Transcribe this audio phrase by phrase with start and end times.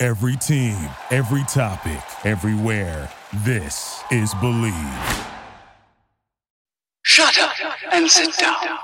[0.00, 0.78] Every team,
[1.10, 3.10] every topic, everywhere.
[3.38, 4.72] This is Believe.
[7.02, 7.50] Shut up
[7.90, 8.78] and sit down.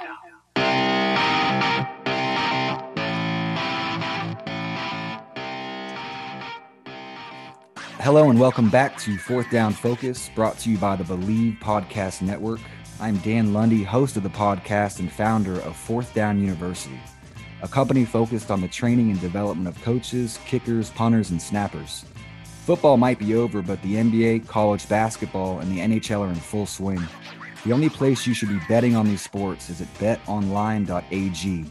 [8.01, 12.23] Hello and welcome back to Fourth Down Focus, brought to you by the Believe Podcast
[12.23, 12.59] Network.
[12.98, 16.98] I'm Dan Lundy, host of the podcast and founder of Fourth Down University,
[17.64, 22.04] a company focused on the training and development of coaches, kickers, punters, and snappers.
[22.66, 26.66] Football might be over, but the NBA, college basketball, and the NHL are in full
[26.66, 27.02] swing.
[27.65, 31.65] The only place you should be betting on these sports is at betonline.ag.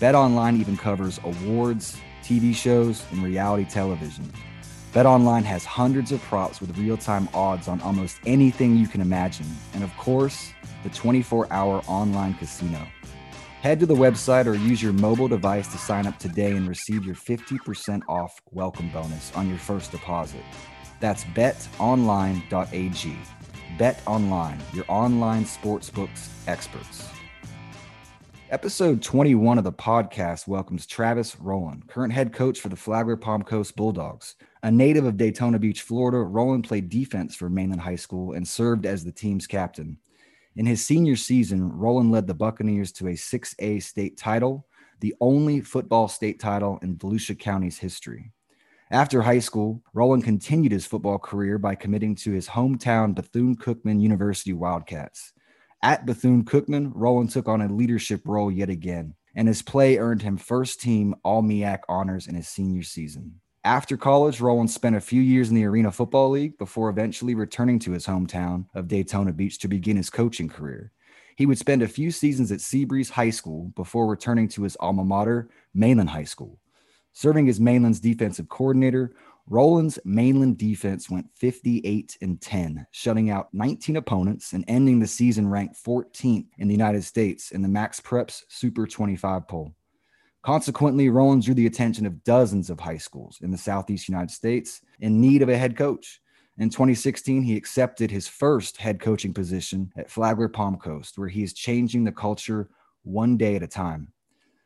[0.00, 4.32] BetOnline even covers awards, TV shows, and reality television.
[4.92, 9.82] BetOnline has hundreds of props with real-time odds on almost anything you can imagine, and
[9.82, 10.52] of course,
[10.84, 12.86] the 24-hour online casino.
[13.62, 17.04] Head to the website or use your mobile device to sign up today and receive
[17.06, 20.42] your 50% off welcome bonus on your first deposit.
[20.98, 23.16] That's betonline.ag.
[23.78, 27.08] BetOnline, your online sportsbooks experts.
[28.50, 33.44] Episode 21 of the podcast welcomes Travis Roland, current head coach for the Flagler Palm
[33.44, 34.34] Coast Bulldogs.
[34.64, 38.86] A native of Daytona Beach, Florida, Roland played defense for Mainland High School and served
[38.86, 39.98] as the team's captain.
[40.54, 44.66] In his senior season, Roland led the Buccaneers to a 6A state title,
[45.00, 48.32] the only football state title in Volusia County's history.
[48.90, 54.02] After high school, Roland continued his football career by committing to his hometown Bethune Cookman
[54.02, 55.32] University Wildcats.
[55.82, 60.20] At Bethune Cookman, Roland took on a leadership role yet again, and his play earned
[60.20, 63.40] him first team All MEAC honors in his senior season.
[63.64, 67.78] After college, Roland spent a few years in the Arena Football League before eventually returning
[67.80, 70.90] to his hometown of Daytona Beach to begin his coaching career.
[71.36, 75.04] He would spend a few seasons at Seabreeze High School before returning to his alma
[75.04, 76.58] mater, Mainland High School.
[77.12, 79.12] Serving as Mainland's defensive coordinator,
[79.46, 85.48] Roland's mainland defense went 58 and 10, shutting out 19 opponents and ending the season
[85.48, 89.72] ranked 14th in the United States in the MaxPreps Super 25 poll.
[90.42, 94.80] Consequently, Roland drew the attention of dozens of high schools in the Southeast United States
[95.00, 96.20] in need of a head coach.
[96.58, 101.42] In 2016, he accepted his first head coaching position at Flagler Palm Coast, where he
[101.42, 102.68] is changing the culture
[103.04, 104.12] one day at a time.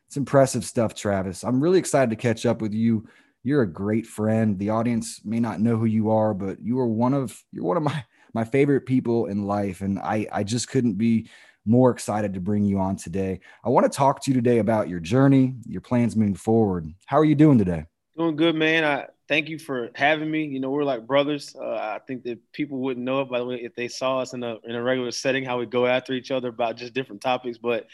[0.07, 1.45] It's impressive stuff, Travis.
[1.45, 3.07] I'm really excited to catch up with you
[3.47, 4.59] you're a great friend.
[4.59, 7.77] The audience may not know who you are, but you are one of you're one
[7.77, 8.05] of my
[8.35, 11.29] my favorite people in life, and I I just couldn't be
[11.67, 13.41] more excited to bring you on today.
[13.65, 16.93] I want to talk to you today about your journey, your plans moving forward.
[17.07, 17.85] How are you doing today?
[18.17, 18.85] Doing good, man.
[18.85, 20.45] I thank you for having me.
[20.45, 21.55] You know, we're like brothers.
[21.55, 24.33] Uh, I think that people wouldn't know it by the way if they saw us
[24.33, 27.21] in a in a regular setting, how we go after each other about just different
[27.21, 27.59] topics.
[27.59, 27.87] But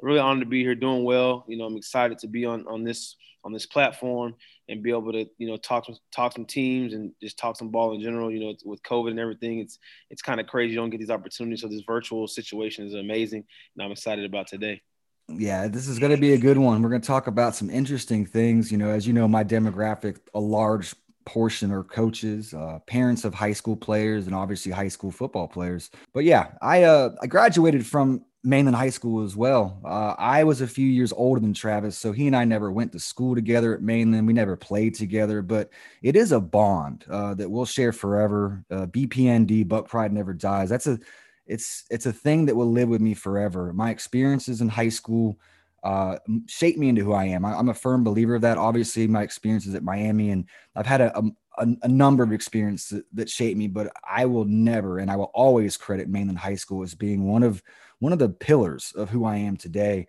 [0.00, 1.44] really honored to be here, doing well.
[1.48, 4.34] You know, I'm excited to be on on this on this platform
[4.68, 7.94] and be able to you know talk talk some teams and just talk some ball
[7.94, 8.30] in general.
[8.30, 9.78] You know, with COVID and everything, it's
[10.10, 10.72] it's kind of crazy.
[10.72, 11.62] You don't get these opportunities.
[11.62, 13.44] So this virtual situation is amazing,
[13.76, 14.82] and I'm excited about today.
[15.28, 16.82] Yeah, this is going to be a good one.
[16.82, 18.72] We're going to talk about some interesting things.
[18.72, 23.34] You know, as you know, my demographic, a large portion are coaches, uh, parents of
[23.34, 25.90] high school players, and obviously high school football players.
[26.12, 29.78] But yeah, I uh, I graduated from Mainland High School as well.
[29.84, 32.92] Uh, I was a few years older than Travis, so he and I never went
[32.92, 34.26] to school together at Mainland.
[34.26, 35.70] We never played together, but
[36.02, 38.64] it is a bond uh, that we'll share forever.
[38.70, 40.70] Uh, BPND, Buck Pride Never Dies.
[40.70, 40.98] That's a
[41.46, 43.72] it's it's a thing that will live with me forever.
[43.72, 45.38] My experiences in high school
[45.82, 47.44] uh, shaped me into who I am.
[47.44, 48.58] I, am a firm believer of that.
[48.58, 50.44] Obviously, my experiences at Miami, and
[50.76, 51.18] I've had a,
[51.58, 53.66] a, a number of experiences that, that shaped me.
[53.66, 57.42] But I will never, and I will always credit Mainland High School as being one
[57.42, 57.62] of
[57.98, 60.06] one of the pillars of who I am today.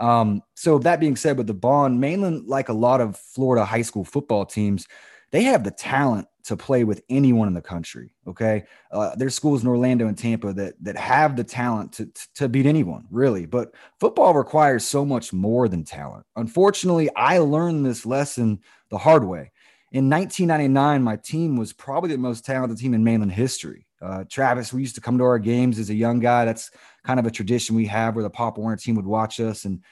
[0.00, 3.82] Um, so that being said, with the bond, Mainland, like a lot of Florida high
[3.82, 4.86] school football teams,
[5.34, 8.14] they have the talent to play with anyone in the country.
[8.24, 12.48] Okay, uh, there's schools in Orlando and Tampa that that have the talent to to
[12.48, 13.44] beat anyone, really.
[13.44, 16.24] But football requires so much more than talent.
[16.36, 18.60] Unfortunately, I learned this lesson
[18.90, 19.50] the hard way.
[19.90, 23.88] In 1999, my team was probably the most talented team in Mainland history.
[24.00, 26.44] Uh, Travis, we used to come to our games as a young guy.
[26.44, 26.70] That's
[27.02, 29.64] kind of a tradition we have where the Pop Warner team would watch us.
[29.64, 29.82] And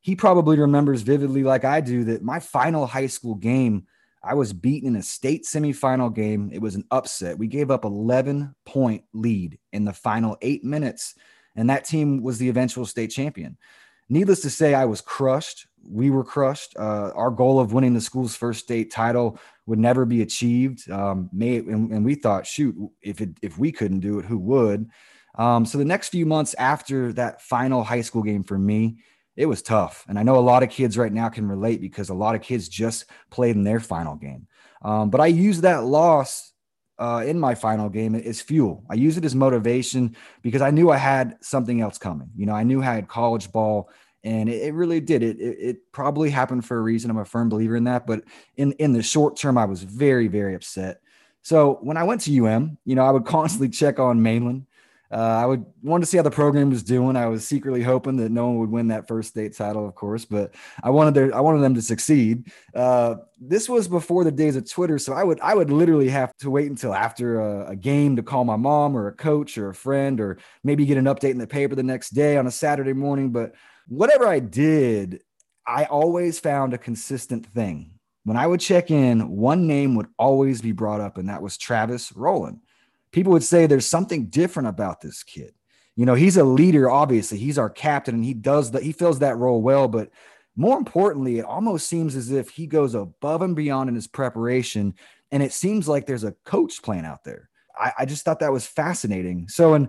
[0.00, 3.86] he probably remembers vividly, like I do, that my final high school game
[4.22, 6.50] I was beaten in a state semifinal game.
[6.52, 7.38] It was an upset.
[7.38, 11.14] We gave up 11 point lead in the final eight minutes,
[11.54, 13.56] and that team was the eventual state champion.
[14.08, 15.66] Needless to say, I was crushed.
[15.88, 16.76] We were crushed.
[16.76, 20.88] Uh, our goal of winning the school's first state title would never be achieved.
[20.90, 24.38] Um, may, and, and, we thought, shoot, if it, if we couldn't do it, who
[24.38, 24.88] would?
[25.36, 28.98] Um, so the next few months after that final high school game for me,
[29.36, 30.04] it was tough.
[30.08, 32.42] And I know a lot of kids right now can relate because a lot of
[32.42, 34.46] kids just played in their final game.
[34.82, 36.52] Um, but I used that loss
[36.98, 38.84] uh, in my final game as fuel.
[38.88, 42.30] I use it as motivation because I knew I had something else coming.
[42.34, 43.90] You know, I knew I had college ball,
[44.24, 45.22] and it, it really did.
[45.22, 47.10] It, it, it probably happened for a reason.
[47.10, 48.06] I'm a firm believer in that.
[48.06, 48.24] But
[48.56, 51.00] in in the short term, I was very very upset.
[51.42, 54.66] So when I went to UM, you know, I would constantly check on Mainland.
[55.10, 57.16] Uh, I would want to see how the program was doing.
[57.16, 60.24] I was secretly hoping that no one would win that first state title, of course,
[60.24, 62.50] but I wanted their, I wanted them to succeed.
[62.74, 66.36] Uh, this was before the days of Twitter, so I would I would literally have
[66.38, 69.68] to wait until after a, a, game to call my mom or a coach or
[69.68, 72.50] a friend or maybe get an update in the paper the next day on a
[72.50, 73.30] Saturday morning.
[73.30, 73.54] But
[73.86, 75.22] whatever I did,
[75.66, 77.92] I always found a consistent thing.
[78.24, 81.56] When I would check in, one name would always be brought up, and that was
[81.56, 82.58] Travis Roland
[83.16, 85.54] people would say there's something different about this kid.
[85.94, 87.38] You know, he's a leader, obviously.
[87.38, 89.88] He's our captain and he does that, he fills that role well.
[89.88, 90.10] But
[90.54, 94.92] more importantly, it almost seems as if he goes above and beyond in his preparation.
[95.32, 97.48] And it seems like there's a coach plan out there.
[97.74, 99.48] I, I just thought that was fascinating.
[99.48, 99.88] So in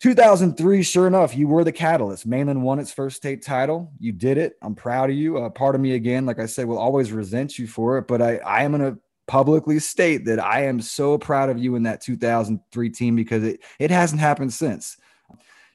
[0.00, 2.24] 2003, sure enough, you were the catalyst.
[2.24, 3.92] Mainland won its first state title.
[3.98, 4.54] You did it.
[4.62, 5.36] I'm proud of you.
[5.36, 8.22] Uh, part of me, again, like I said, will always resent you for it, but
[8.22, 11.84] I, I am going to publicly state that I am so proud of you in
[11.84, 14.96] that 2003 team because it, it hasn't happened since.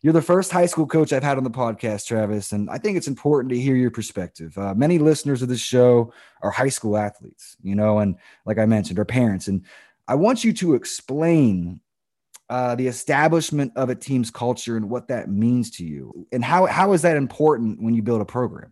[0.03, 2.97] You're the first high school coach I've had on the podcast, Travis, and I think
[2.97, 4.55] it's important to hear your perspective.
[4.57, 6.13] Uh, many listeners of this show
[6.43, 8.15] are high school athletes, you know, and
[8.45, 9.47] like I mentioned, are parents.
[9.47, 9.65] And
[10.07, 11.81] I want you to explain
[12.49, 16.67] uh, the establishment of a team's culture and what that means to you, and how
[16.67, 18.71] how is that important when you build a program?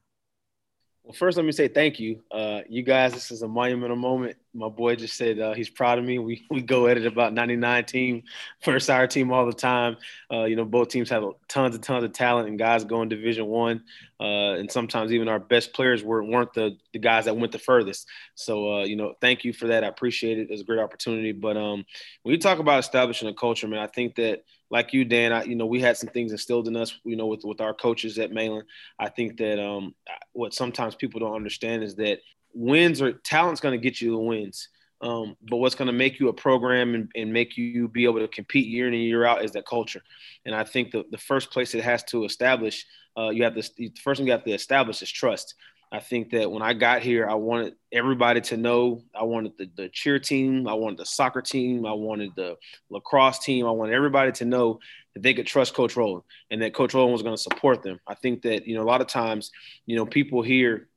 [1.05, 2.23] Well, first, let me say thank you.
[2.31, 4.37] Uh, you guys, this is a monumental moment.
[4.55, 6.17] My boy just said uh, he's proud of me.
[6.17, 8.23] We, we go at it about 99 team,
[8.63, 9.97] first our team all the time.
[10.33, 13.45] Uh, you know, both teams have tons and tons of talent, and guys going Division
[13.45, 13.83] One.
[14.19, 17.59] Uh, and sometimes even our best players weren't, weren't the, the guys that went the
[17.59, 18.07] furthest.
[18.33, 19.83] So, uh, you know, thank you for that.
[19.83, 20.47] I appreciate it.
[20.49, 21.33] It's a great opportunity.
[21.33, 21.85] But um,
[22.23, 25.43] when you talk about establishing a culture, man, I think that– like you, Dan, I,
[25.43, 28.17] you know, we had some things instilled in us, you know, with, with our coaches
[28.17, 28.67] at Mainland.
[28.99, 29.93] I think that um,
[30.33, 32.19] what sometimes people don't understand is that
[32.53, 34.69] wins or talent's going to get you the wins.
[35.01, 38.19] Um, but what's going to make you a program and, and, make you be able
[38.19, 40.01] to compete year in and year out is that culture.
[40.45, 42.85] And I think the, the first place it has to establish,
[43.17, 45.53] uh, you have to, the first thing you have to establish is trust.
[45.95, 49.01] I think that when I got here, I wanted everybody to know.
[49.17, 52.57] I wanted the, the cheer team, I wanted the soccer team, I wanted the
[52.89, 53.65] lacrosse team.
[53.65, 54.79] I wanted everybody to know
[55.13, 57.99] that they could trust Coach Roland and that Coach Roland was going to support them.
[58.05, 59.51] I think that you know a lot of times,
[59.85, 60.89] you know, people hear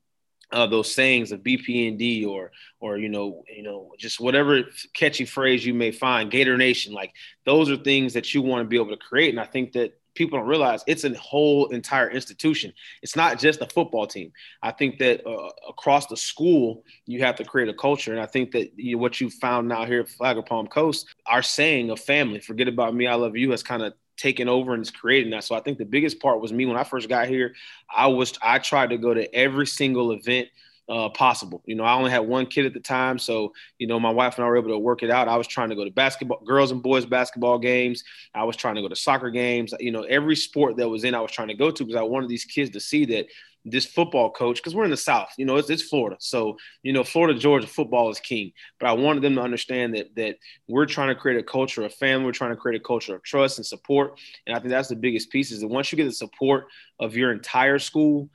[0.50, 2.50] uh, those sayings of BPND or
[2.80, 4.62] or you know you know just whatever
[4.94, 7.12] catchy phrase you may find, Gator Nation, like
[7.44, 9.30] those are things that you want to be able to create.
[9.30, 12.72] And I think that people don't realize it's a whole entire institution.
[13.02, 14.32] It's not just a football team.
[14.62, 18.12] I think that uh, across the school, you have to create a culture.
[18.12, 21.06] And I think that you know, what you found now here at Flagler Palm Coast,
[21.26, 24.74] our saying of family, forget about me, I love you, has kind of taken over
[24.74, 25.44] and is creating that.
[25.44, 27.54] So I think the biggest part was me when I first got here.
[27.88, 30.48] I was I tried to go to every single event–
[30.88, 31.62] uh, possible.
[31.66, 34.36] You know, I only had one kid at the time, so you know, my wife
[34.36, 35.28] and I were able to work it out.
[35.28, 38.04] I was trying to go to basketball, girls and boys basketball games.
[38.34, 39.74] I was trying to go to soccer games.
[39.80, 42.02] You know, every sport that was in, I was trying to go to because I
[42.02, 43.26] wanted these kids to see that
[43.64, 46.92] this football coach, because we're in the South, you know, it's, it's Florida, so you
[46.92, 48.52] know, Florida, Georgia, football is king.
[48.80, 50.36] But I wanted them to understand that that
[50.68, 53.22] we're trying to create a culture of family, we're trying to create a culture of
[53.22, 55.50] trust and support, and I think that's the biggest piece.
[55.50, 56.68] Is that once you get the support
[56.98, 58.30] of your entire school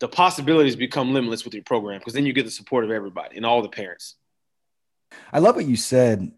[0.00, 3.36] the possibilities become limitless with your program because then you get the support of everybody
[3.36, 4.16] and all the parents.
[5.32, 6.32] I love what you said.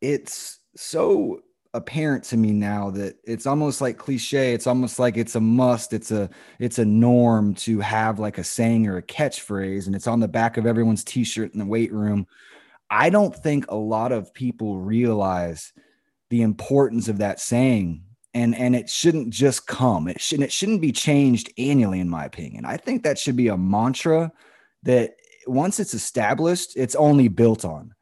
[0.00, 1.42] It's so
[1.74, 5.92] apparent to me now that it's almost like cliche it's almost like it's a must
[5.92, 6.30] it's a
[6.60, 10.28] it's a norm to have like a saying or a catchphrase and it's on the
[10.28, 12.28] back of everyone's t-shirt in the weight room
[12.90, 15.72] i don't think a lot of people realize
[16.30, 20.08] the importance of that saying and and it shouldn't just come.
[20.08, 22.64] It shouldn't it shouldn't be changed annually in my opinion.
[22.64, 24.32] I think that should be a mantra
[24.82, 25.14] that
[25.46, 27.94] once it's established it's only built on.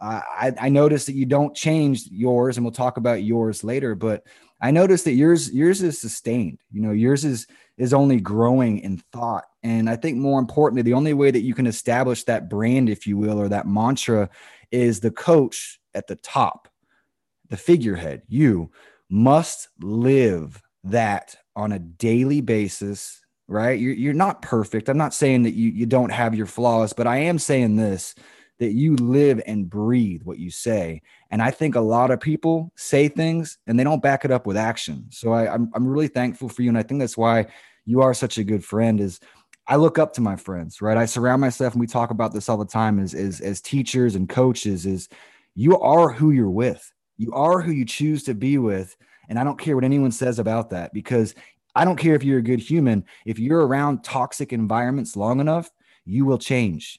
[0.00, 4.22] I, I noticed that you don't change yours and we'll talk about yours later but
[4.60, 6.58] i noticed that yours yours is sustained.
[6.70, 7.46] You know yours is
[7.78, 9.44] is only growing in thought.
[9.62, 13.06] And I think more importantly, the only way that you can establish that brand, if
[13.06, 14.28] you will, or that mantra
[14.70, 16.68] is the coach at the top,
[17.48, 18.22] the figurehead.
[18.28, 18.70] You
[19.10, 23.78] must live that on a daily basis, right?
[23.78, 24.88] You're, you're not perfect.
[24.88, 28.14] I'm not saying that you, you don't have your flaws, but I am saying this
[28.58, 31.00] that you live and breathe what you say.
[31.30, 34.46] And I think a lot of people say things and they don't back it up
[34.46, 35.06] with action.
[35.10, 36.68] So I, I'm, I'm really thankful for you.
[36.68, 37.46] And I think that's why
[37.84, 39.20] you are such a good friend is
[39.68, 40.96] I look up to my friends, right?
[40.96, 44.14] I surround myself and we talk about this all the time as, as, as teachers
[44.14, 45.08] and coaches is
[45.54, 46.92] you are who you're with.
[47.18, 48.96] You are who you choose to be with.
[49.28, 51.34] And I don't care what anyone says about that because
[51.74, 53.04] I don't care if you're a good human.
[53.26, 55.70] If you're around toxic environments long enough,
[56.06, 56.98] you will change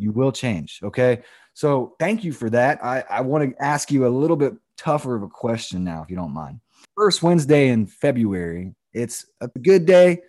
[0.00, 0.80] you will change.
[0.82, 1.22] Okay.
[1.54, 2.82] So thank you for that.
[2.82, 6.10] I, I want to ask you a little bit tougher of a question now, if
[6.10, 6.60] you don't mind.
[6.96, 10.22] First Wednesday in February, it's a good day,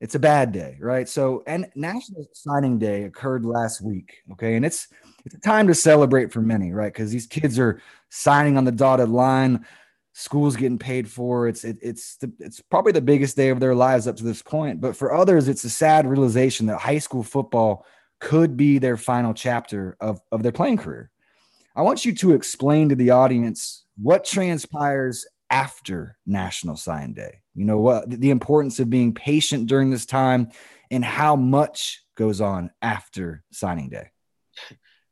[0.00, 1.08] it's a bad day, right?
[1.08, 4.22] So, and National Signing Day occurred last week.
[4.32, 4.54] Okay.
[4.54, 4.88] And it's,
[5.24, 6.92] it's a time to celebrate for many, right?
[6.92, 9.66] Because these kids are signing on the dotted line
[10.18, 11.46] school's getting paid for.
[11.46, 14.42] It's it, it's the, it's probably the biggest day of their lives up to this
[14.42, 14.80] point.
[14.80, 17.86] But for others, it's a sad realization that high school football
[18.18, 21.10] could be their final chapter of, of their playing career.
[21.76, 27.42] I want you to explain to the audience what transpires after National Sign Day.
[27.58, 30.50] You know what the importance of being patient during this time
[30.92, 34.10] and how much goes on after signing day.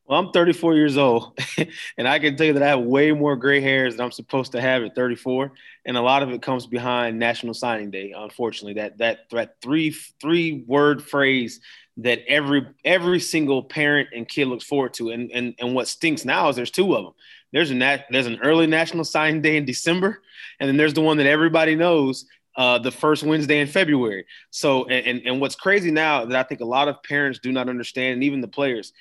[0.04, 1.36] Well, I'm 34 years old,
[1.98, 4.52] and I can tell you that I have way more gray hairs than I'm supposed
[4.52, 5.50] to have at 34,
[5.84, 8.14] and a lot of it comes behind National Signing Day.
[8.16, 11.58] Unfortunately, that that that three three word phrase
[11.96, 15.10] that every every single parent and kid looks forward to.
[15.10, 17.14] And and and what stinks now is there's two of them.
[17.52, 20.22] There's a nat- there's an early national signing day in December,
[20.60, 22.26] and then there's the one that everybody knows,
[22.56, 24.26] uh, the first Wednesday in February.
[24.50, 27.68] So and and what's crazy now that I think a lot of parents do not
[27.68, 28.92] understand, and even the players,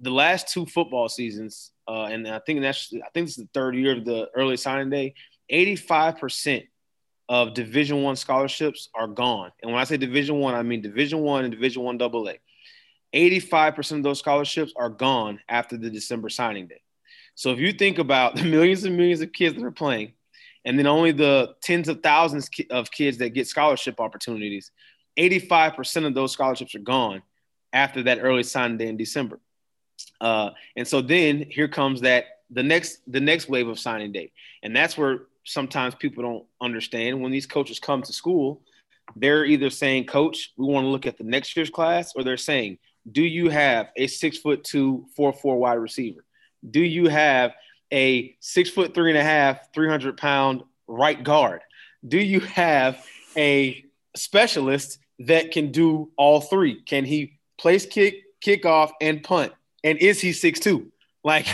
[0.00, 3.50] the last two football seasons, uh, and I think that's I think this is the
[3.52, 5.14] third year of the early signing day.
[5.48, 6.64] 85 percent
[7.28, 9.50] of Division One scholarships are gone.
[9.62, 12.38] And when I say Division One, I, mean Division One and Division One Double A.
[13.14, 16.80] 85% of those scholarships are gone after the December signing day.
[17.34, 20.12] So if you think about the millions and millions of kids that are playing,
[20.64, 24.70] and then only the tens of thousands of kids that get scholarship opportunities,
[25.18, 27.22] 85% of those scholarships are gone
[27.72, 29.40] after that early signing day in December.
[30.20, 34.30] Uh, and so then here comes that the next the next wave of signing day,
[34.62, 37.20] and that's where sometimes people don't understand.
[37.20, 38.62] When these coaches come to school
[39.16, 42.36] they're either saying coach we want to look at the next year's class or they're
[42.36, 42.78] saying
[43.10, 46.24] do you have a six foot two four four wide receiver?
[46.70, 47.52] Do you have
[47.92, 51.60] a six foot three and a half 300 pound right guard.
[52.06, 53.04] Do you have
[53.36, 53.84] a
[54.16, 56.82] specialist that can do all three?
[56.82, 59.52] Can he place kick kick off and punt?
[59.84, 60.90] And is he six two?
[61.22, 61.46] Like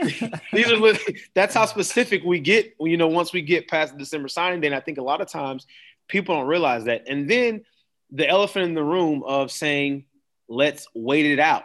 [0.52, 0.98] These are
[1.34, 2.74] that's how specific we get.
[2.80, 5.28] You know, once we get past the December signing and I think a lot of
[5.28, 5.66] times
[6.08, 7.04] people don't realize that.
[7.08, 7.64] And then
[8.10, 10.04] the elephant in the room of saying,
[10.48, 11.64] "Let's wait it out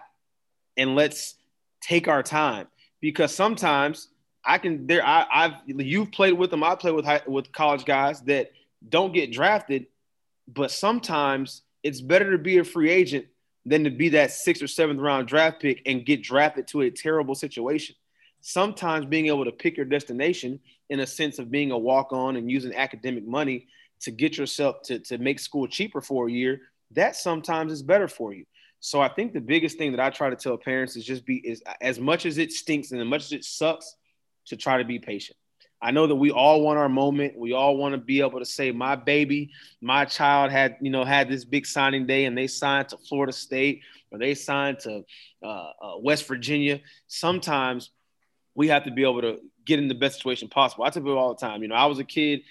[0.77, 1.35] and let's
[1.81, 2.67] take our time,"
[2.99, 4.09] because sometimes
[4.45, 4.87] I can.
[4.87, 6.63] There, I, I've you've played with them.
[6.63, 8.51] I play with with college guys that
[8.87, 9.87] don't get drafted,
[10.47, 13.25] but sometimes it's better to be a free agent
[13.65, 16.91] than to be that sixth or seventh round draft pick and get drafted to a
[16.91, 17.95] terrible situation
[18.47, 20.59] sometimes being able to pick your destination
[20.91, 23.65] in a sense of being a walk on and using academic money
[23.99, 26.61] to get yourself to, to make school cheaper for a year,
[26.91, 28.45] that sometimes is better for you.
[28.81, 31.37] So I think the biggest thing that I try to tell parents is just be
[31.37, 33.95] is as much as it stinks and as much as it sucks
[34.47, 35.37] to try to be patient.
[35.81, 37.37] I know that we all want our moment.
[37.37, 41.03] We all want to be able to say, my baby, my child had, you know,
[41.03, 45.03] had this big signing day and they signed to Florida State or they signed to
[45.43, 46.79] uh, uh, West Virginia.
[47.07, 47.91] Sometimes
[48.55, 50.85] we have to be able to get in the best situation possible.
[50.85, 52.41] I tell people all the time, you know, I was a kid,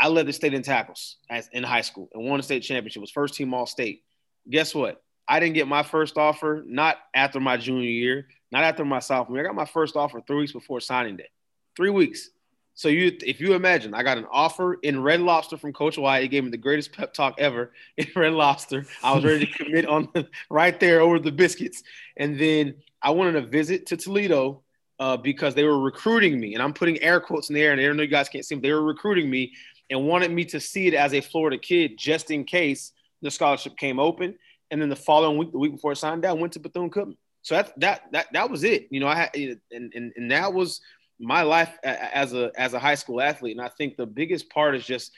[0.00, 3.02] I led the state in tackles as in high school and won a state championship,
[3.02, 4.02] was first team all state.
[4.48, 5.02] Guess what?
[5.28, 9.40] I didn't get my first offer, not after my junior year, not after my sophomore.
[9.40, 11.28] I got my first offer three weeks before signing day.
[11.76, 12.30] Three weeks.
[12.74, 16.22] So you, if you imagine, I got an offer in Red Lobster from Coach White.
[16.22, 18.86] He gave me the greatest pep talk ever in Red Lobster.
[19.02, 21.82] I was ready to commit on the, right there over the biscuits,
[22.16, 24.62] and then I wanted a visit to Toledo
[25.00, 27.80] uh, because they were recruiting me, and I'm putting air quotes in the air, and
[27.80, 28.62] I don't know you guys can't see them.
[28.62, 29.52] They were recruiting me
[29.90, 33.76] and wanted me to see it as a Florida kid, just in case the scholarship
[33.76, 34.36] came open.
[34.70, 37.16] And then the following week, the week before I signed down, went to Bethune Cookman.
[37.44, 38.88] So that that that that was it.
[38.90, 39.30] You know, I had
[39.70, 40.80] and and, and that was
[41.20, 43.56] my life as a as a high school athlete.
[43.56, 45.12] And I think the biggest part is just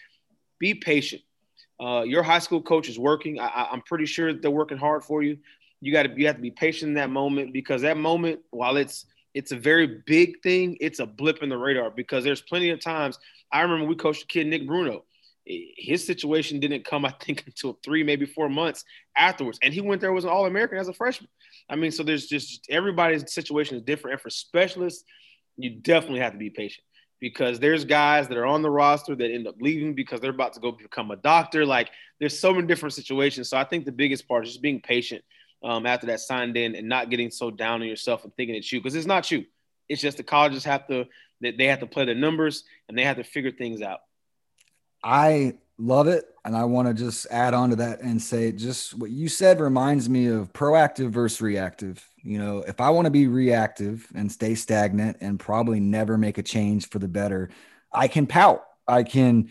[0.59, 1.23] be patient.
[1.81, 3.39] Uh, your high school coach is working.
[3.39, 5.39] I, am pretty sure they're working hard for you.
[5.81, 8.77] You got to you have to be patient in that moment because that moment, while
[8.77, 12.71] it's it's a very big thing, it's a blip in the radar because there's plenty
[12.71, 13.21] of times.
[13.53, 15.05] I remember we coached a kid, Nick Bruno.
[15.47, 18.85] His situation didn't come, I think, until three, maybe four months
[19.17, 21.31] afterwards, and he went there was an All American as a freshman.
[21.71, 25.05] I mean, so there's just everybody's situation is different, and for specialists,
[25.57, 26.85] you definitely have to be patient
[27.21, 30.53] because there's guys that are on the roster that end up leaving because they're about
[30.53, 31.65] to go become a doctor.
[31.65, 33.49] Like there's so many different situations.
[33.49, 35.25] So I think the biggest part is just being patient
[35.65, 38.71] um, after that signed in and not getting so down on yourself and thinking it's
[38.71, 39.45] you because it's not you.
[39.89, 41.07] It's just the colleges have to
[41.41, 44.01] they have to play their numbers and they have to figure things out.
[45.07, 46.25] I love it.
[46.45, 49.61] And I want to just add on to that and say just what you said
[49.61, 52.09] reminds me of proactive versus reactive.
[52.23, 56.39] You know, if I want to be reactive and stay stagnant and probably never make
[56.39, 57.51] a change for the better,
[57.93, 58.65] I can pout.
[58.87, 59.51] I can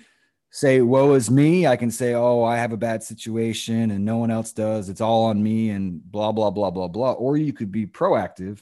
[0.52, 1.68] say, woe is me.
[1.68, 4.88] I can say, oh, I have a bad situation and no one else does.
[4.88, 7.14] It's all on me and blah, blah, blah, blah, blah.
[7.14, 8.62] Or you could be proactive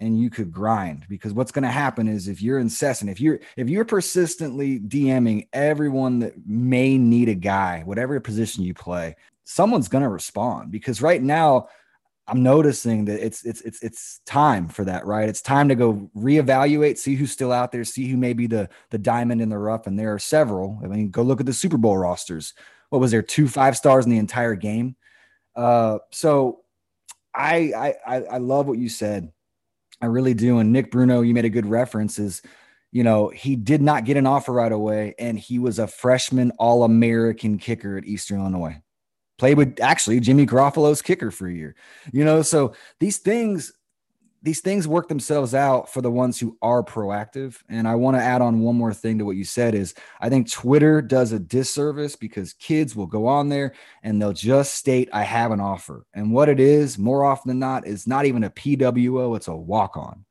[0.00, 3.40] and you could grind because what's going to happen is if you're incessant if you're
[3.56, 9.88] if you're persistently dming everyone that may need a guy whatever position you play someone's
[9.88, 11.68] going to respond because right now
[12.28, 15.28] i'm noticing that it's it's it's it's time for that right?
[15.28, 18.68] It's time to go reevaluate see who's still out there see who may be the
[18.90, 20.78] the diamond in the rough and there are several.
[20.84, 22.54] I mean go look at the super bowl rosters.
[22.90, 24.96] What was there two five stars in the entire game?
[25.56, 26.60] Uh so
[27.34, 29.32] i i i love what you said
[30.00, 30.58] I really do.
[30.58, 32.42] And Nick Bruno, you made a good reference, is
[32.90, 36.52] you know, he did not get an offer right away, and he was a freshman
[36.58, 38.80] All American kicker at Eastern Illinois.
[39.36, 41.76] Played with actually Jimmy Garoppolo's kicker for a year.
[42.12, 43.72] You know, so these things
[44.42, 47.56] these things work themselves out for the ones who are proactive.
[47.68, 50.28] And I want to add on one more thing to what you said is I
[50.28, 55.08] think Twitter does a disservice because kids will go on there and they'll just state
[55.12, 56.06] I have an offer.
[56.14, 59.56] And what it is, more often than not, is not even a PWO, it's a
[59.56, 60.24] walk-on.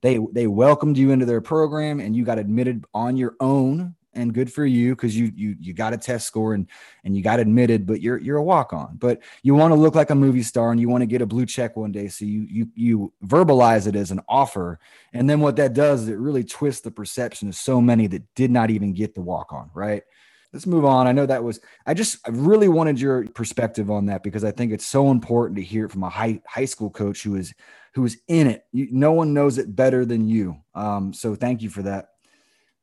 [0.00, 4.34] They they welcomed you into their program and you got admitted on your own and
[4.34, 6.66] good for you because you you you got a test score and
[7.04, 9.94] and you got admitted but you're you're a walk on but you want to look
[9.94, 12.24] like a movie star and you want to get a blue check one day so
[12.24, 14.78] you you you verbalize it as an offer.
[15.12, 18.22] And then what that does is it really twists the perception of so many that
[18.34, 20.02] did not even get the walk on right?
[20.52, 21.06] Let's move on.
[21.06, 24.50] I know that was i just I really wanted your perspective on that because i
[24.50, 27.54] think it's so important to hear it from a high high school coach who is
[27.94, 28.64] who is in it.
[28.72, 30.56] You, no one knows it better than you.
[30.74, 32.10] Um, so thank you for that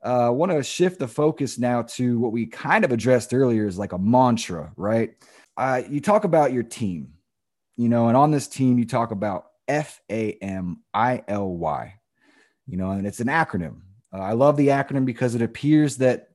[0.05, 3.65] I uh, want to shift the focus now to what we kind of addressed earlier
[3.65, 5.15] is like a mantra, right?
[5.57, 7.13] Uh, you talk about your team,
[7.75, 11.95] you know, and on this team, you talk about F A M I L Y,
[12.67, 13.81] you know, and it's an acronym.
[14.13, 16.29] Uh, I love the acronym because it appears that,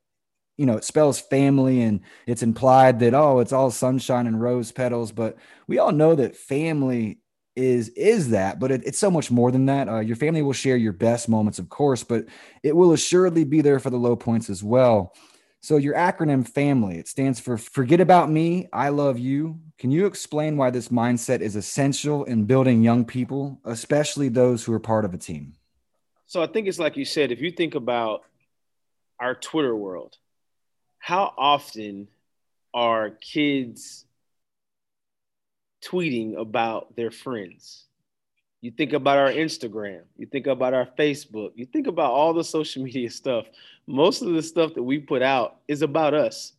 [0.59, 4.73] you know, it spells family and it's implied that, oh, it's all sunshine and rose
[4.73, 5.13] petals.
[5.13, 5.37] But
[5.69, 7.21] we all know that family
[7.57, 9.89] is is that but it, it's so much more than that.
[9.89, 12.27] Uh, your family will share your best moments of course but
[12.63, 15.15] it will assuredly be there for the low points as well.
[15.61, 19.61] So your acronym family it stands for forget about me i love you.
[19.79, 24.73] Can you explain why this mindset is essential in building young people especially those who
[24.73, 25.55] are part of a team?
[26.27, 28.23] So i think it's like you said if you think about
[29.19, 30.17] our twitter world
[31.01, 32.09] how often
[32.73, 34.05] are kids
[35.85, 37.87] tweeting about their friends.
[38.61, 42.45] You think about our Instagram, you think about our Facebook, you think about all the
[42.45, 43.47] social media stuff.
[43.87, 46.53] Most of the stuff that we put out is about us.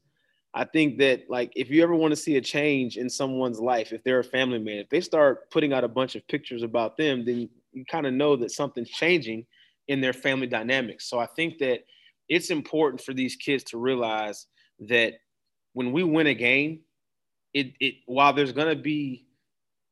[0.53, 3.93] I think that like if you ever want to see a change in someone's life,
[3.93, 6.97] if they're a family man, if they start putting out a bunch of pictures about
[6.97, 9.45] them, then you, you kind of know that something's changing
[9.87, 11.09] in their family dynamics.
[11.09, 11.85] So I think that
[12.27, 14.47] it's important for these kids to realize
[14.79, 15.13] that
[15.73, 16.79] when we win a game,
[17.53, 19.25] it it while there's going to be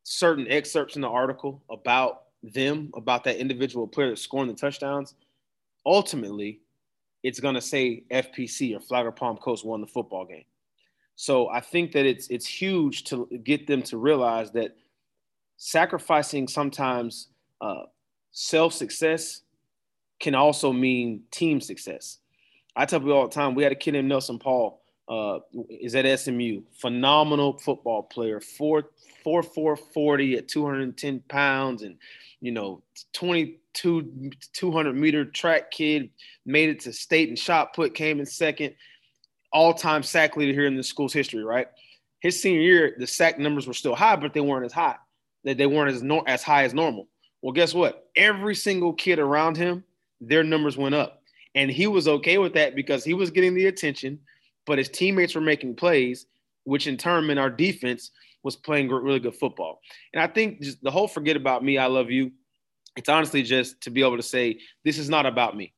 [0.03, 5.13] certain excerpts in the article about them, about that individual player that's scoring the touchdowns,
[5.85, 6.61] ultimately
[7.23, 10.45] it's going to say FPC or Flagler Palm Coast won the football game.
[11.15, 14.77] So I think that it's it's huge to get them to realize that
[15.57, 17.27] sacrificing sometimes
[17.59, 17.83] uh,
[18.31, 19.41] self success
[20.19, 22.19] can also mean team success.
[22.75, 23.55] I tell people all the time.
[23.55, 26.61] We had a kid named Nelson Paul uh, is at SMU.
[26.73, 28.89] Phenomenal football player, four
[29.23, 31.97] four four forty at 210 pounds, and
[32.39, 36.11] you know 22 200 meter track kid.
[36.45, 38.75] Made it to state and shot put, came in second,
[39.51, 41.43] all time sack leader here in the school's history.
[41.43, 41.67] Right,
[42.19, 44.95] his senior year, the sack numbers were still high, but they weren't as high.
[45.43, 47.07] That they weren't as no, as high as normal.
[47.41, 48.09] Well, guess what?
[48.15, 49.83] Every single kid around him,
[50.21, 51.23] their numbers went up,
[51.55, 54.19] and he was okay with that because he was getting the attention
[54.65, 56.25] but his teammates were making plays
[56.69, 58.11] which in turn meant our defense
[58.43, 59.81] was playing really good football.
[60.13, 62.31] And I think just the whole forget about me, I love you.
[62.95, 65.73] It's honestly just to be able to say, this is not about me.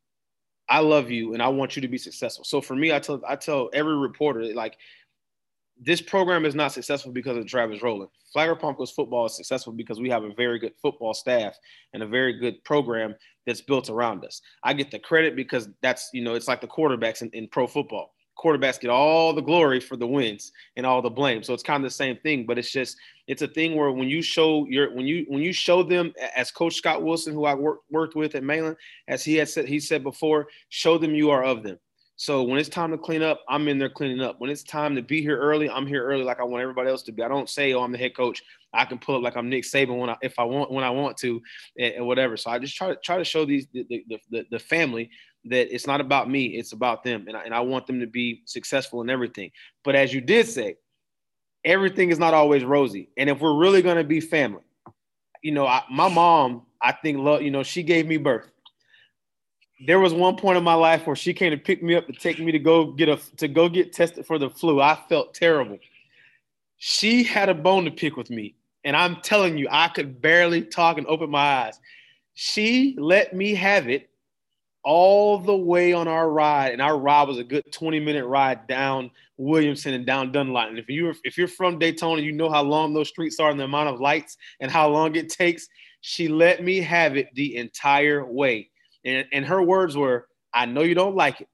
[0.70, 2.46] I love you and I want you to be successful.
[2.46, 4.78] So for me, I tell I tell every reporter like
[5.84, 8.12] this program is not successful because of Travis Roland.
[8.32, 11.58] Flagler Palm Coast football is successful because we have a very good football staff
[11.94, 13.16] and a very good program
[13.46, 14.42] that's built around us.
[14.64, 17.68] I get the credit because that's, you know, it's like the quarterbacks in, in pro
[17.68, 21.44] football quarterbacks get all the glory for the wins and all the blame.
[21.44, 24.10] So it's kind of the same thing, but it's just it's a thing where when
[24.10, 27.54] you show your when you when you show them as Coach Scott Wilson, who I
[27.54, 28.78] worked worked with at Mainland,
[29.08, 31.78] as he had said he said before, show them you are of them.
[32.22, 34.36] So when it's time to clean up, I'm in there cleaning up.
[34.40, 37.02] When it's time to be here early, I'm here early like I want everybody else
[37.04, 37.24] to be.
[37.24, 39.64] I don't say, "Oh, I'm the head coach." I can pull up like I'm Nick
[39.64, 41.42] Saban when I if I want when I want to,
[41.78, 42.38] and, and whatever.
[42.38, 45.10] So I just try to try to show these the, the, the, the family
[45.46, 47.26] that it's not about me, it's about them.
[47.28, 49.52] And I, and I want them to be successful in everything.
[49.84, 50.76] But as you did say,
[51.66, 53.10] everything is not always rosy.
[53.18, 54.62] And if we're really going to be family,
[55.42, 58.50] you know, I, my mom, I think, love, you know, she gave me birth.
[59.88, 62.14] There was one point in my life where she came to pick me up to
[62.14, 64.80] take me to go get a to go get tested for the flu.
[64.80, 65.80] I felt terrible.
[66.78, 70.62] She had a bone to pick with me, and I'm telling you, I could barely
[70.62, 71.80] talk and open my eyes.
[72.36, 74.11] She let me have it
[74.84, 78.68] all the way on our ride, and our ride was a good 20 minute ride
[78.68, 80.70] down Williamson and down Dunlawton.
[80.70, 83.60] And if you if you're from Daytona, you know how long those streets are and
[83.60, 85.68] the amount of lights and how long it takes.
[86.02, 88.70] She let me have it the entire way.
[89.06, 91.48] And, and her words were, I know you don't like it,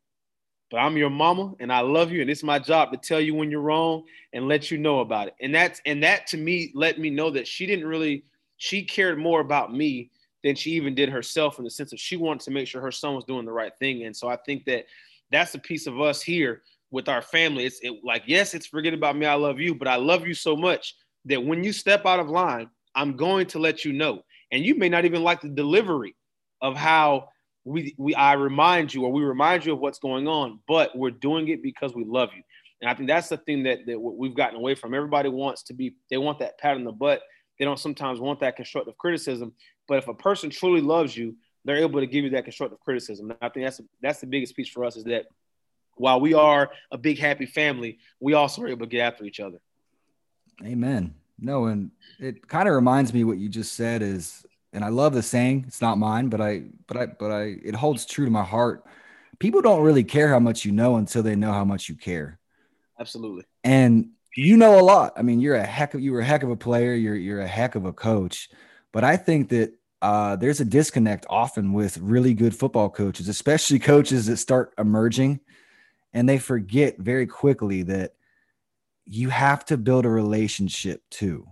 [0.71, 2.21] but I'm your mama and I love you.
[2.21, 5.27] And it's my job to tell you when you're wrong and let you know about
[5.27, 5.35] it.
[5.41, 8.23] And that's and that to me let me know that she didn't really,
[8.57, 10.11] she cared more about me
[10.47, 12.91] than she even did herself in the sense of she wanted to make sure her
[12.91, 14.05] son was doing the right thing.
[14.05, 14.85] And so I think that
[15.29, 17.65] that's a piece of us here with our family.
[17.65, 19.25] It's it, like, yes, it's forget about me.
[19.25, 22.29] I love you, but I love you so much that when you step out of
[22.29, 24.21] line, I'm going to let you know.
[24.53, 26.15] And you may not even like the delivery
[26.61, 27.27] of how
[27.65, 31.11] we, we I remind you or we remind you of what's going on, but we're
[31.11, 32.41] doing it because we love you.
[32.79, 34.93] And I think that's the thing that, that we've gotten away from.
[34.93, 37.21] Everybody wants to be, they want that pat on the butt.
[37.59, 39.51] They don't sometimes want that constructive criticism.
[39.87, 43.31] But if a person truly loves you, they're able to give you that constructive criticism.
[43.31, 45.25] And I think that's that's the biggest piece for us is that
[45.95, 49.39] while we are a big happy family, we also are able to get after each
[49.39, 49.59] other.
[50.63, 51.13] Amen.
[51.39, 55.13] No, and it kind of reminds me what you just said is, and I love
[55.13, 55.65] the saying.
[55.67, 58.85] It's not mine, but I, but I, but I, it holds true to my heart.
[59.39, 62.39] People don't really care how much you know until they know how much you care.
[62.99, 63.43] Absolutely.
[63.63, 65.13] And you know a lot.
[65.15, 66.93] I mean, you're a heck of you were a heck of a player.
[66.93, 68.49] You're you're a heck of a coach.
[68.97, 73.77] But I think that uh, there's a disconnect often with really good football coaches, especially
[73.93, 75.39] coaches that start emerging,
[76.13, 78.13] and they forget very quickly that
[79.05, 81.45] you have to build a relationship too.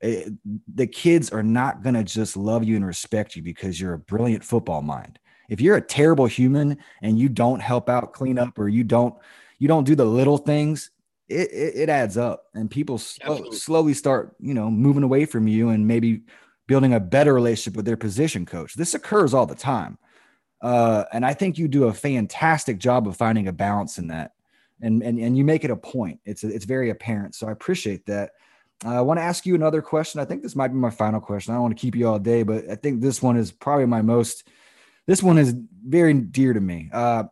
[0.00, 0.32] It,
[0.74, 3.98] the kids are not going to just love you and respect you because you're a
[4.00, 5.20] brilliant football mind.
[5.48, 9.14] If you're a terrible human and you don't help out clean up or you don't
[9.60, 10.90] you don't do the little things,
[11.28, 15.46] it, it, it adds up and people slow, slowly start, you know, moving away from
[15.46, 16.22] you and maybe
[16.68, 18.74] building a better relationship with their position coach.
[18.74, 19.98] This occurs all the time.
[20.60, 24.32] Uh, and I think you do a fantastic job of finding a balance in that.
[24.80, 26.20] And, and, and you make it a point.
[26.24, 27.34] It's, it's very apparent.
[27.34, 28.32] So I appreciate that.
[28.84, 30.20] Uh, I want to ask you another question.
[30.20, 31.52] I think this might be my final question.
[31.52, 33.86] I don't want to keep you all day, but I think this one is probably
[33.86, 34.46] my most,
[35.06, 35.54] this one is
[35.84, 36.90] very dear to me.
[36.92, 37.24] Uh,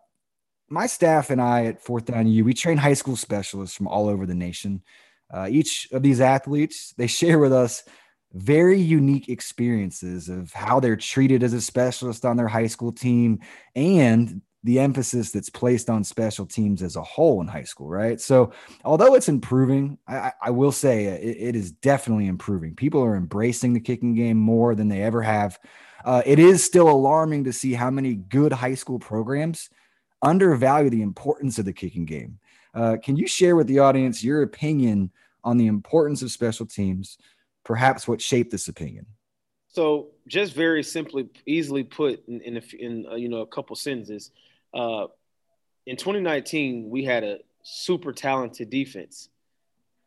[0.68, 4.09] my staff and I at Fourth Down U, we train high school specialists from all
[4.09, 4.83] over the nation.
[5.31, 7.85] Uh, each of these athletes, they share with us
[8.33, 13.41] very unique experiences of how they're treated as a specialist on their high school team
[13.75, 18.21] and the emphasis that's placed on special teams as a whole in high school, right?
[18.21, 18.53] So,
[18.85, 22.75] although it's improving, I, I will say it, it is definitely improving.
[22.75, 25.59] People are embracing the kicking game more than they ever have.
[26.05, 29.71] Uh, it is still alarming to see how many good high school programs
[30.23, 32.39] undervalue the importance of the kicking game.
[32.75, 35.11] Uh, can you share with the audience your opinion
[35.45, 37.19] on the importance of special teams?
[37.66, 39.05] Perhaps what shaped this opinion?
[39.68, 43.76] So, just very simply, easily put in in, a, in uh, you know a couple
[43.76, 44.31] sentences,
[44.72, 45.09] uh,
[45.85, 49.29] in 2019 we had a super talented defense.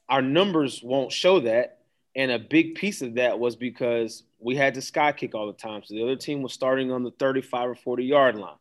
[0.07, 1.81] Our numbers won't show that,
[2.15, 5.53] and a big piece of that was because we had to sky kick all the
[5.53, 5.83] time.
[5.83, 8.55] So the other team was starting on the 35 or 40 yard line.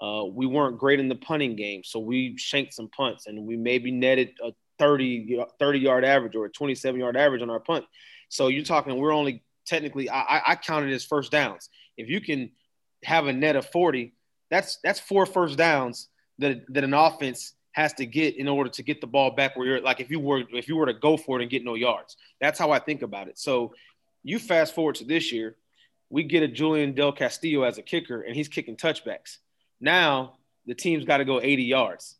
[0.00, 3.56] Uh, we weren't great in the punting game, so we shanked some punts, and we
[3.56, 7.84] maybe netted a 30 30 yard average or a 27 yard average on our punt.
[8.32, 11.68] So you're talking, we're only technically, I, I counted as first downs.
[11.98, 12.50] If you can
[13.04, 14.14] have a net of 40,
[14.50, 18.82] that's that's four first downs that, that an offense has to get in order to
[18.82, 21.18] get the ball back where you're like if you were if you were to go
[21.18, 22.16] for it and get no yards.
[22.40, 23.38] That's how I think about it.
[23.38, 23.74] So
[24.22, 25.56] you fast forward to this year,
[26.08, 29.38] we get a Julian Del Castillo as a kicker, and he's kicking touchbacks.
[29.78, 32.16] Now the team's got to go 80 yards.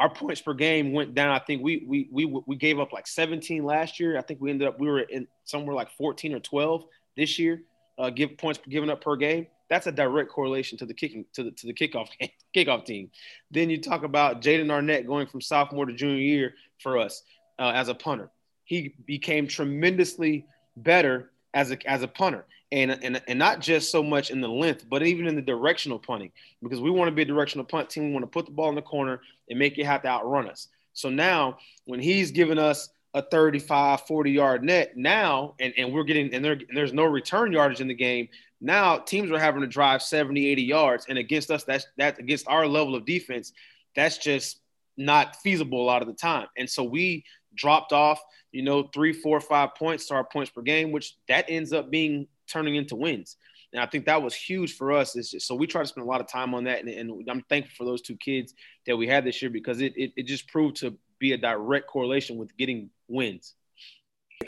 [0.00, 1.30] Our points per game went down.
[1.30, 4.16] I think we we we we gave up like 17 last year.
[4.16, 6.86] I think we ended up we were in somewhere like 14 or 12
[7.18, 7.64] this year.
[7.98, 9.46] Uh, give points given up per game.
[9.68, 12.08] That's a direct correlation to the kicking to the to the kickoff
[12.56, 13.10] kickoff team.
[13.50, 17.22] Then you talk about Jaden Arnett going from sophomore to junior year for us
[17.58, 18.30] uh, as a punter.
[18.64, 20.46] He became tremendously
[20.78, 24.48] better as a as a punter and, and and not just so much in the
[24.48, 26.30] length, but even in the directional punting,
[26.62, 28.06] because we want to be a directional punt team.
[28.06, 30.48] We want to put the ball in the corner and make it have to outrun
[30.48, 30.68] us.
[30.92, 36.04] So now, when he's giving us a 35, 40 yard net now, and, and we're
[36.04, 38.28] getting and, there, and there's no return yardage in the game.
[38.60, 42.46] Now teams are having to drive 70, 80 yards, and against us, that's that against
[42.46, 43.52] our level of defense,
[43.96, 44.60] that's just
[44.96, 46.46] not feasible a lot of the time.
[46.56, 48.20] And so we dropped off,
[48.52, 51.90] you know, three, four, five points to our points per game, which that ends up
[51.90, 53.36] being turning into wins.
[53.72, 55.14] And I think that was huge for us.
[55.14, 56.80] Just, so we try to spend a lot of time on that.
[56.80, 58.52] And, and, I'm thankful for those two kids
[58.86, 61.86] that we had this year because it, it, it just proved to be a direct
[61.86, 63.54] correlation with getting wins.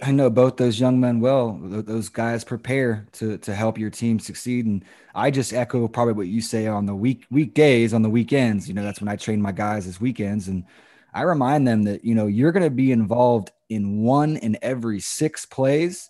[0.00, 1.58] I know both those young men well.
[1.62, 4.82] Those guys prepare to to help your team succeed, and
[5.14, 8.66] I just echo probably what you say on the week weekdays, on the weekends.
[8.66, 10.64] You know, that's when I train my guys as weekends, and
[11.12, 14.98] I remind them that you know you're going to be involved in one in every
[14.98, 16.08] six plays,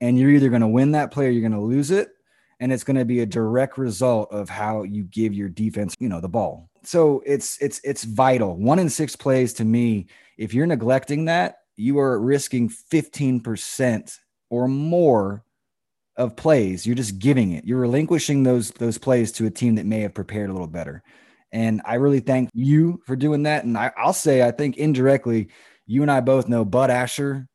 [0.00, 2.08] and you're either going to win that play or you're going to lose it,
[2.60, 6.08] and it's going to be a direct result of how you give your defense, you
[6.08, 6.68] know, the ball.
[6.82, 8.56] So it's it's it's vital.
[8.56, 10.06] One in six plays to me,
[10.36, 14.18] if you're neglecting that, you are risking 15%
[14.50, 15.44] or more
[16.16, 16.86] of plays.
[16.86, 17.64] You're just giving it.
[17.64, 21.02] You're relinquishing those those plays to a team that may have prepared a little better.
[21.52, 23.64] And I really thank you for doing that.
[23.64, 25.48] And I, will say, I think indirectly,
[25.86, 27.48] you and I both know Bud Asher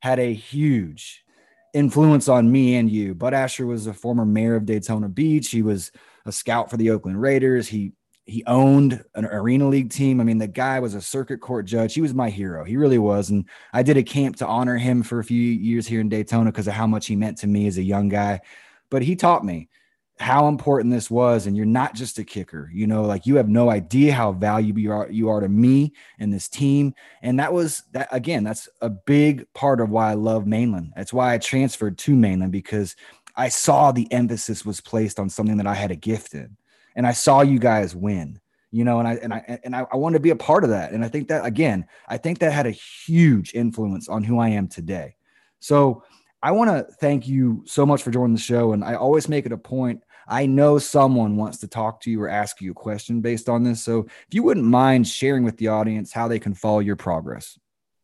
[0.00, 1.24] had a huge
[1.72, 3.14] influence on me and you.
[3.14, 5.50] Bud Asher was a former mayor of Daytona Beach.
[5.50, 5.92] He was
[6.26, 7.68] a scout for the Oakland Raiders.
[7.68, 7.92] He
[8.24, 10.20] he owned an arena league team.
[10.20, 11.92] I mean, the guy was a circuit court judge.
[11.92, 12.64] He was my hero.
[12.64, 13.30] He really was.
[13.30, 16.52] And I did a camp to honor him for a few years here in Daytona
[16.52, 18.40] because of how much he meant to me as a young guy.
[18.90, 19.68] But he taught me
[20.18, 23.48] how important this was and you're not just a kicker you know like you have
[23.48, 26.94] no idea how valuable you are you are to me and this team.
[27.22, 30.92] And that was that again that's a big part of why i love mainland.
[30.96, 32.94] That's why i transferred to mainland because
[33.36, 36.56] i saw the emphasis was placed on something that i had a gift in
[36.94, 38.38] and i saw you guys win
[38.70, 40.70] you know and i and i and i, I want to be a part of
[40.70, 40.92] that.
[40.92, 44.48] And i think that again i think that had a huge influence on who i
[44.48, 45.16] am today.
[45.60, 46.02] So
[46.42, 48.72] I want to thank you so much for joining the show.
[48.72, 52.22] And I always make it a point I know someone wants to talk to you
[52.22, 53.82] or ask you a question based on this.
[53.82, 57.58] So if you wouldn't mind sharing with the audience how they can follow your progress.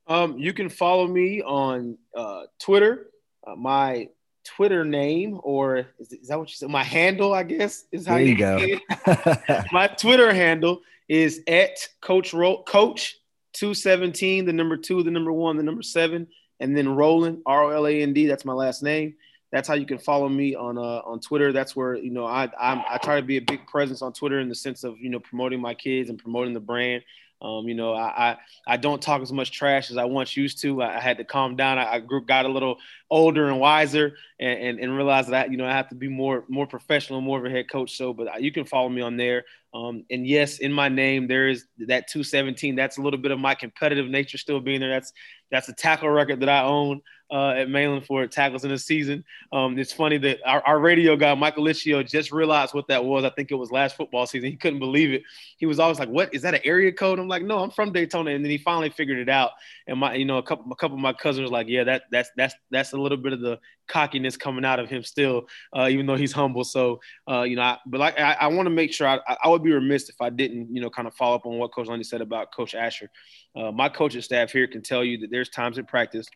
[0.07, 3.11] Um, you can follow me on uh, Twitter.
[3.47, 4.09] Uh, my
[4.45, 6.71] Twitter name, or is, is, that what you said?
[6.71, 9.65] My handle, I guess, is how there you, go.
[9.73, 13.17] my Twitter handle is at Coach Ro- Coach
[13.53, 16.27] two seventeen, the number two, the number one, the number seven,
[16.61, 18.27] and then Roland R O L A N D.
[18.27, 19.15] That's my last name
[19.51, 21.53] that's how you can follow me on uh, on Twitter.
[21.53, 24.41] That's where you know I I'm, i try to be a big presence on Twitter
[24.41, 27.03] in the sense of you know promoting my kids and promoting the brand.
[27.41, 30.61] Um, you know, I, I, I don't talk as much trash as I once used
[30.63, 30.83] to.
[30.83, 31.79] I, I had to calm down.
[31.79, 32.79] I, I grew, got a little
[33.11, 36.45] older and wiser, and, and, and realized that you know I have to be more
[36.49, 37.97] more professional, more of a head coach.
[37.97, 39.45] So, but you can follow me on there.
[39.75, 42.75] Um, and yes, in my name there is that 217.
[42.75, 44.91] That's a little bit of my competitive nature still being there.
[44.91, 45.13] That's
[45.51, 49.25] that's a tackle record that I own uh, at Mainland for tackles in a season.
[49.53, 53.25] Um, it's funny that our, our, radio guy, Michael Lichio, just realized what that was.
[53.25, 54.51] I think it was last football season.
[54.51, 55.23] He couldn't believe it.
[55.59, 56.55] He was always like, "What is that?
[56.55, 59.29] An area code?" I'm like, "No, I'm from Daytona." And then he finally figured it
[59.29, 59.51] out.
[59.87, 62.31] And my, you know, a couple, a couple of my cousins like, "Yeah, that that's
[62.37, 66.07] that's that's a little bit of the cockiness coming out of him still, uh, even
[66.07, 68.93] though he's humble." So, uh, you know, I, but like I, I want to make
[68.93, 71.47] sure I, I would be remiss if I didn't, you know, kind of follow up
[71.47, 73.11] on what Coach Lundy said about Coach Asher.
[73.57, 76.27] Uh, my coaching staff here can tell you that there's times in practice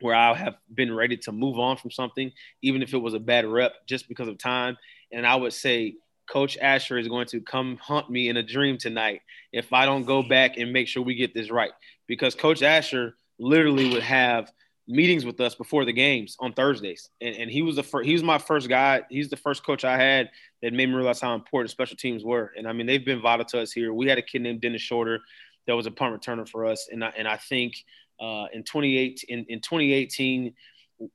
[0.00, 3.20] where I have been ready to move on from something, even if it was a
[3.20, 4.76] bad rep, just because of time.
[5.12, 5.96] And I would say,
[6.30, 9.20] Coach Asher is going to come hunt me in a dream tonight
[9.52, 11.72] if I don't go back and make sure we get this right.
[12.06, 14.52] Because Coach Asher literally would have
[14.90, 18.00] meetings with us before the games on Thursdays, and, and he was the.
[18.02, 19.02] He was my first guy.
[19.08, 20.30] He's the first coach I had
[20.62, 22.52] that made me realize how important special teams were.
[22.56, 23.92] And I mean, they've been vital to us here.
[23.94, 25.20] We had a kid named Dennis Shorter
[25.66, 27.74] that was a punt returner for us, and I, and I think
[28.20, 30.54] uh, in 28 in, in 2018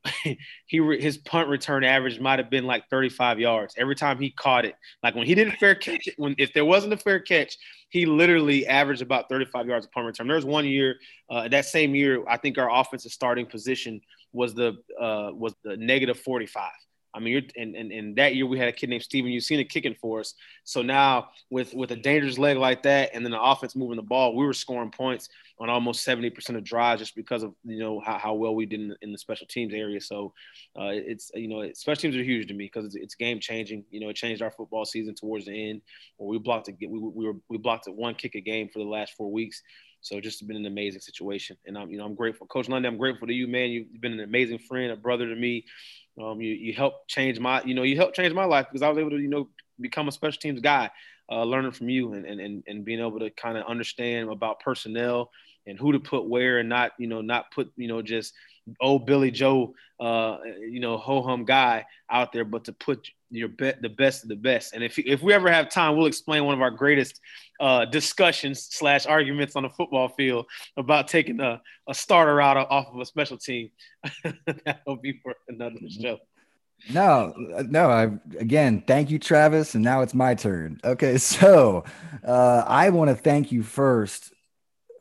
[0.65, 4.65] he his punt return average might have been like 35 yards every time he caught
[4.65, 4.75] it.
[5.03, 7.55] Like when he didn't fair catch, it, when if there wasn't a fair catch,
[7.95, 10.27] he literally averaged about 35 yards of punt return.
[10.27, 10.97] There was one year,
[11.29, 14.01] uh, that same year, I think our offensive starting position
[14.33, 16.69] was the uh, was the negative 45.
[17.15, 19.67] I mean, you're, and, and, and that year we had a kid named Steven Usina
[19.67, 20.33] kicking for us.
[20.65, 24.03] So now with with a dangerous leg like that, and then the offense moving the
[24.03, 28.01] ball, we were scoring points on almost 70% of drives just because of you know
[28.05, 30.01] how, how well we did in the, in the special teams area.
[30.01, 30.33] So
[30.77, 33.85] uh, it's you know special teams are huge to me because it's, it's, game changing.
[33.91, 35.81] You know, it changed our football season towards the end
[36.17, 38.79] where we blocked a, we, we were we blocked at one kick a game for
[38.79, 39.61] the last four weeks.
[40.05, 42.87] So just been an amazing situation, and I'm you know I'm grateful, Coach Lundy.
[42.87, 43.71] I'm grateful to you, man.
[43.71, 45.65] You've been an amazing friend, a brother to me.
[46.21, 48.89] Um, you you helped change my you know you helped change my life because I
[48.89, 49.49] was able to you know
[49.81, 50.91] become a special teams guy,
[51.31, 55.31] uh, learning from you and and and being able to kind of understand about personnel
[55.65, 58.31] and who to put where and not you know not put you know just
[58.81, 63.49] old Billy Joe uh, you know ho hum guy out there, but to put your
[63.49, 64.73] bet the best of the best.
[64.73, 67.19] And if if we ever have time, we'll explain one of our greatest
[67.59, 70.45] uh, discussions slash arguments on the football field
[70.77, 73.69] about taking a, a starter out off of a special team.
[74.65, 76.19] That'll be for another show.
[76.91, 77.89] No, no.
[77.89, 78.03] I
[78.37, 80.79] again, thank you, Travis, and now it's my turn.
[80.83, 81.83] Okay, so
[82.23, 84.34] uh, I want to thank you first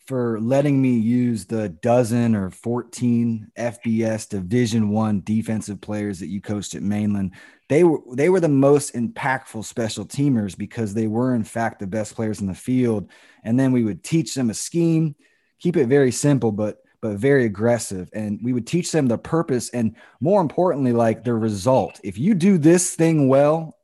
[0.07, 6.41] for letting me use the dozen or 14 FBS Division 1 defensive players that you
[6.41, 7.33] coached at Mainland.
[7.71, 11.87] They were they were the most impactful special teamers because they were in fact the
[11.87, 13.11] best players in the field
[13.43, 15.15] and then we would teach them a scheme,
[15.59, 19.71] keep it very simple but but very aggressive and we would teach them the purpose
[19.71, 22.01] and more importantly like the result.
[22.05, 23.75] If you do this thing well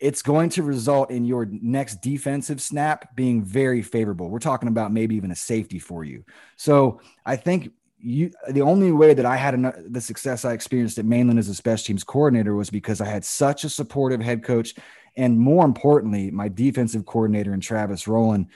[0.00, 4.28] it's going to result in your next defensive snap being very favorable.
[4.28, 6.24] We're talking about maybe even a safety for you.
[6.56, 10.98] So I think you the only way that I had enough, the success I experienced
[10.98, 14.42] at Mainland as a special teams coordinator was because I had such a supportive head
[14.42, 14.74] coach,
[15.16, 18.48] and more importantly, my defensive coordinator and Travis Roland.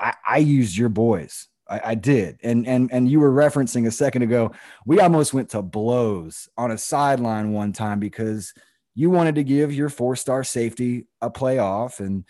[0.00, 1.48] I, I used your boys.
[1.68, 4.52] I, I, did, and and and you were referencing a second ago.
[4.86, 8.54] We almost went to blows on a sideline one time because
[8.94, 12.24] you wanted to give your four star safety a playoff and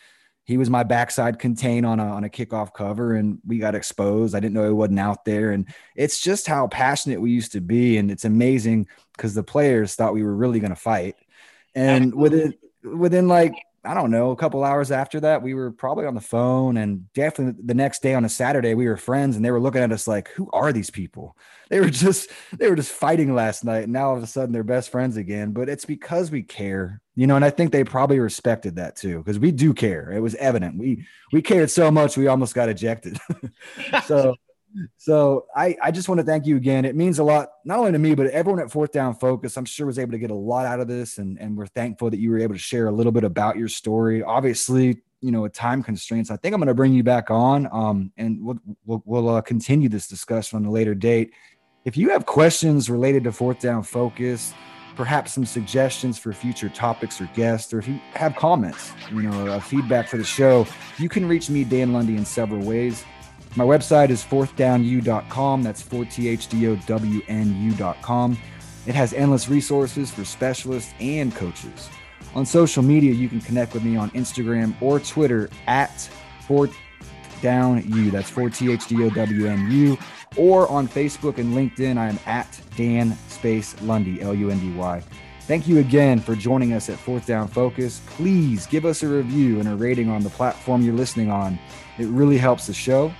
[0.45, 4.35] he was my backside contain on a, on a kickoff cover and we got exposed.
[4.35, 5.53] I didn't know he wasn't out there.
[5.53, 7.97] And it's just how passionate we used to be.
[7.97, 11.17] And it's amazing because the players thought we were really going to fight.
[11.75, 16.07] And within, within like I don't know, a couple hours after that, we were probably
[16.07, 16.77] on the phone.
[16.77, 19.83] And definitely the next day on a Saturday, we were friends and they were looking
[19.83, 21.37] at us like, who are these people?
[21.71, 23.85] They were just, they were just fighting last night.
[23.85, 25.53] And now all of a sudden they're best friends again.
[25.53, 29.19] But it's because we care, you know, and I think they probably respected that too,
[29.19, 30.13] because we do care.
[30.13, 30.77] It was evident.
[30.77, 33.19] We, we cared so much, we almost got ejected.
[34.05, 34.37] so,
[34.97, 36.85] so I, I just want to thank you again.
[36.85, 39.57] It means a lot, not only to me, but everyone at Fourth Down Focus.
[39.57, 42.11] I'm sure was able to get a lot out of this, and and we're thankful
[42.11, 44.23] that you were able to share a little bit about your story.
[44.23, 47.69] Obviously, you know, with time constraints, I think I'm going to bring you back on,
[47.73, 51.33] um, and we'll we'll, we'll uh, continue this discussion on a later date.
[51.85, 54.55] If you have questions related to Fourth Down Focus,
[54.97, 59.47] perhaps some suggestions for future topics or guests, or if you have comments, you know,
[59.49, 60.67] uh, feedback for the show,
[60.99, 63.05] you can reach me, Dan Lundy, in several ways.
[63.57, 65.63] My website is fourthdownu.com.
[65.63, 68.39] That's 4THDOWNU.com.
[68.87, 71.89] It has endless resources for specialists and coaches.
[72.35, 76.11] On social media, you can connect with me on Instagram or Twitter at
[76.49, 78.11] fourthdownu.
[78.11, 80.03] That's 4THDOWNU.
[80.37, 84.73] Or on Facebook and LinkedIn, I am at Dan Space Lundy, L U N D
[84.73, 85.03] Y.
[85.43, 88.01] Thank you again for joining us at Fourth Down Focus.
[88.07, 91.59] Please give us a review and a rating on the platform you're listening on.
[91.99, 93.13] It really helps the show.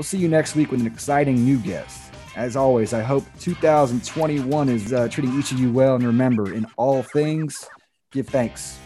[0.00, 2.10] We'll see you next week with an exciting new guest.
[2.34, 5.94] As always, I hope 2021 is uh, treating each of you well.
[5.94, 7.68] And remember, in all things,
[8.10, 8.78] give thanks.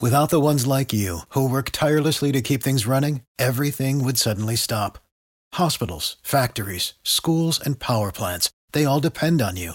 [0.00, 4.56] Without the ones like you, who work tirelessly to keep things running, everything would suddenly
[4.56, 4.98] stop.
[5.52, 9.74] Hospitals, factories, schools, and power plants, they all depend on you.